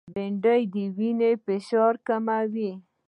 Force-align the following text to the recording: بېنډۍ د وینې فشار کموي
بېنډۍ 0.13 0.61
د 0.73 0.75
وینې 0.97 1.31
فشار 1.45 1.93
کموي 2.07 2.71